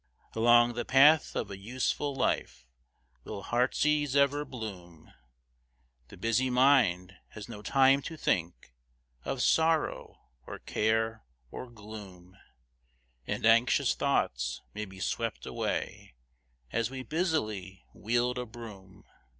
[0.33, 2.65] Along the path of a useful life
[3.23, 5.13] Will heart's ease ever bloom;
[6.07, 8.73] The busy mind has no time to think
[9.23, 10.17] Of sorrow,
[10.47, 12.35] or care, or gloom;
[13.27, 16.15] And anxious thoughts may be swept away
[16.71, 19.03] As we busily wield a broom.